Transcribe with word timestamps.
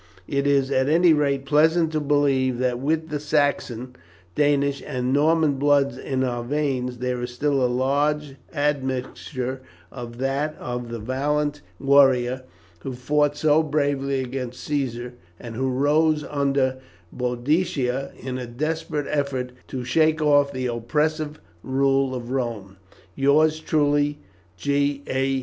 It 0.27 0.47
is 0.47 0.71
at 0.71 0.89
any 0.89 1.13
rate 1.13 1.45
pleasant 1.45 1.91
to 1.91 1.99
believe 1.99 2.57
that 2.57 2.79
with 2.79 3.09
the 3.09 3.19
Saxon, 3.19 3.95
Danish, 4.33 4.81
and 4.83 5.13
Norman 5.13 5.59
blood 5.59 5.95
in 5.95 6.23
our 6.23 6.43
veins, 6.43 6.97
there 6.97 7.21
is 7.21 7.31
still 7.31 7.63
a 7.63 7.69
large 7.71 8.35
admixture 8.51 9.61
of 9.91 10.17
that 10.17 10.55
of 10.57 10.89
the 10.89 10.97
valiant 10.97 11.61
warriors 11.79 12.39
who 12.79 12.93
fought 12.93 13.37
so 13.37 13.61
bravely 13.61 14.21
against 14.21 14.63
Caesar, 14.63 15.13
and 15.39 15.55
who 15.55 15.69
rose 15.69 16.23
under 16.23 16.79
Boadicea 17.15 18.11
in 18.17 18.39
a 18.39 18.47
desperate 18.47 19.05
effort 19.07 19.51
to 19.67 19.83
shake 19.83 20.19
off 20.19 20.51
the 20.51 20.65
oppressive 20.65 21.39
rule 21.61 22.15
of 22.15 22.31
Rome. 22.31 22.77
Yours 23.13 23.59
truly, 23.59 24.17
G. 24.57 25.03
A. 25.05 25.39